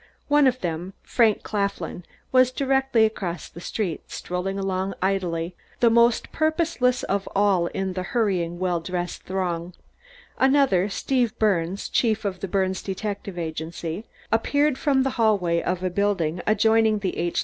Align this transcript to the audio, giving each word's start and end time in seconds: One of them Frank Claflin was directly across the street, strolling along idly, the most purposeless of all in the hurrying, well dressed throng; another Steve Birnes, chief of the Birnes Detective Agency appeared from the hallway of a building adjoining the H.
One 0.29 0.47
of 0.47 0.61
them 0.61 0.93
Frank 1.03 1.43
Claflin 1.43 2.03
was 2.31 2.49
directly 2.49 3.05
across 3.05 3.47
the 3.47 3.61
street, 3.61 4.09
strolling 4.09 4.57
along 4.57 4.95
idly, 4.99 5.55
the 5.79 5.91
most 5.91 6.31
purposeless 6.31 7.03
of 7.03 7.29
all 7.35 7.67
in 7.67 7.93
the 7.93 8.01
hurrying, 8.01 8.57
well 8.57 8.79
dressed 8.79 9.21
throng; 9.21 9.75
another 10.39 10.89
Steve 10.89 11.37
Birnes, 11.37 11.87
chief 11.87 12.25
of 12.25 12.39
the 12.39 12.47
Birnes 12.47 12.81
Detective 12.81 13.37
Agency 13.37 14.05
appeared 14.31 14.79
from 14.79 15.03
the 15.03 15.11
hallway 15.21 15.61
of 15.61 15.83
a 15.83 15.91
building 15.91 16.41
adjoining 16.47 16.97
the 16.97 17.15
H. 17.19 17.39